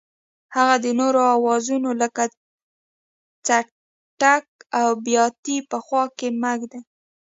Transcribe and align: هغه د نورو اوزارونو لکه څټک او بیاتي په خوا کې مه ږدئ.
هغه 0.55 0.75
د 0.83 0.85
نورو 0.99 1.21
اوزارونو 1.35 1.89
لکه 2.01 2.23
څټک 3.47 4.45
او 4.79 4.87
بیاتي 5.05 5.57
په 5.69 5.77
خوا 5.85 6.03
کې 6.17 6.27
مه 6.41 6.51
ږدئ. 6.59 6.81